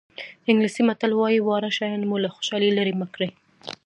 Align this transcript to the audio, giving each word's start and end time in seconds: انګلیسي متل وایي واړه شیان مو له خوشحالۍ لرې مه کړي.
انګلیسي 0.49 0.81
متل 0.87 1.11
وایي 1.15 1.39
واړه 1.43 1.69
شیان 1.77 2.01
مو 2.09 2.15
له 2.23 2.29
خوشحالۍ 2.35 2.69
لرې 2.77 2.93
مه 2.99 3.07
کړي. 3.13 3.29